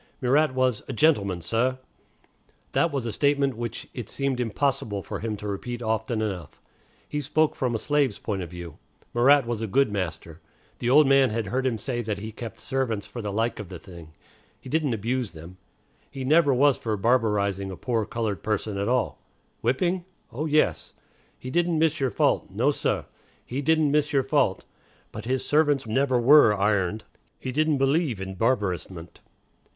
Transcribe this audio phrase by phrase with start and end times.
[0.19, 1.75] Murat was "a gentleman, sah."
[2.71, 6.59] That was a statement which it seemed impossible for him to repeat often enough.
[7.07, 8.79] He spoke from a slave's point of view.
[9.13, 10.41] Murat was a good master.
[10.79, 13.69] The old man had heard him say that he kept servants "for the like of
[13.69, 14.15] the thing."
[14.59, 15.57] He didn't abuse them.
[16.09, 19.21] He "never was for barbarizing a poor colored person at all."
[19.61, 20.05] Whipping?
[20.31, 20.93] Oh, yes.
[21.37, 22.49] "He didn't miss your fault.
[22.49, 23.03] No, sah,
[23.45, 24.65] he didn't miss your fault."
[25.11, 27.03] But his servants never were "ironed."
[27.37, 29.19] He "didn't believe in barbarousment."